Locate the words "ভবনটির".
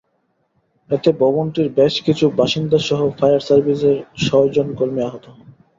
1.19-1.67